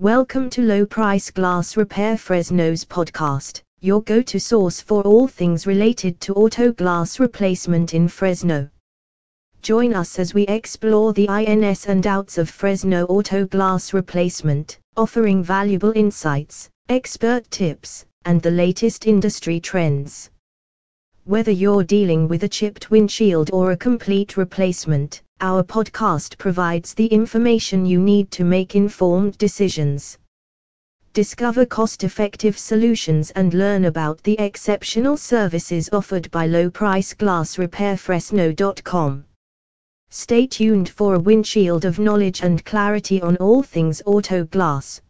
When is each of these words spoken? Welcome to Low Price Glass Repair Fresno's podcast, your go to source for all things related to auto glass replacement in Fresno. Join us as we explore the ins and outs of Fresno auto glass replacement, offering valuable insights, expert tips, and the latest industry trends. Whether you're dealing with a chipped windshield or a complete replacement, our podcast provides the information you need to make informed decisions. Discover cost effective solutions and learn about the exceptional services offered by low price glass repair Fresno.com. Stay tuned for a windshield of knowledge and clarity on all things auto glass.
Welcome 0.00 0.48
to 0.50 0.62
Low 0.62 0.86
Price 0.86 1.28
Glass 1.28 1.76
Repair 1.76 2.16
Fresno's 2.16 2.84
podcast, 2.84 3.62
your 3.80 4.00
go 4.02 4.22
to 4.22 4.38
source 4.38 4.80
for 4.80 5.02
all 5.02 5.26
things 5.26 5.66
related 5.66 6.20
to 6.20 6.34
auto 6.34 6.70
glass 6.70 7.18
replacement 7.18 7.94
in 7.94 8.06
Fresno. 8.06 8.70
Join 9.60 9.94
us 9.94 10.20
as 10.20 10.34
we 10.34 10.44
explore 10.44 11.12
the 11.12 11.26
ins 11.26 11.86
and 11.86 12.06
outs 12.06 12.38
of 12.38 12.48
Fresno 12.48 13.06
auto 13.06 13.44
glass 13.46 13.92
replacement, 13.92 14.78
offering 14.96 15.42
valuable 15.42 15.92
insights, 15.96 16.70
expert 16.88 17.50
tips, 17.50 18.06
and 18.24 18.40
the 18.40 18.52
latest 18.52 19.04
industry 19.04 19.58
trends. 19.58 20.30
Whether 21.24 21.50
you're 21.50 21.82
dealing 21.82 22.28
with 22.28 22.44
a 22.44 22.48
chipped 22.48 22.92
windshield 22.92 23.50
or 23.52 23.72
a 23.72 23.76
complete 23.76 24.36
replacement, 24.36 25.22
our 25.40 25.62
podcast 25.62 26.36
provides 26.38 26.94
the 26.94 27.06
information 27.06 27.86
you 27.86 28.00
need 28.00 28.30
to 28.30 28.44
make 28.44 28.74
informed 28.74 29.38
decisions. 29.38 30.18
Discover 31.12 31.66
cost 31.66 32.04
effective 32.04 32.58
solutions 32.58 33.30
and 33.32 33.54
learn 33.54 33.86
about 33.86 34.22
the 34.22 34.38
exceptional 34.38 35.16
services 35.16 35.88
offered 35.92 36.30
by 36.30 36.46
low 36.46 36.70
price 36.70 37.14
glass 37.14 37.58
repair 37.58 37.96
Fresno.com. 37.96 39.24
Stay 40.10 40.46
tuned 40.46 40.88
for 40.88 41.14
a 41.14 41.20
windshield 41.20 41.84
of 41.84 41.98
knowledge 41.98 42.42
and 42.42 42.64
clarity 42.64 43.20
on 43.20 43.36
all 43.36 43.62
things 43.62 44.00
auto 44.06 44.44
glass. 44.44 45.00